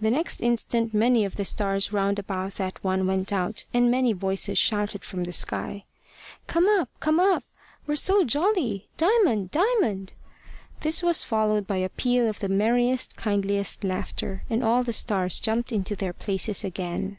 [0.00, 4.12] The next instant many of the stars round about that one went out, and many
[4.12, 5.84] voices shouted from the sky,
[6.48, 7.44] "Come up; come up.
[7.86, 8.88] We're so jolly!
[8.96, 9.52] Diamond!
[9.52, 10.14] Diamond!"
[10.80, 15.38] This was followed by a peal of the merriest, kindliest laughter, and all the stars
[15.38, 17.18] jumped into their places again.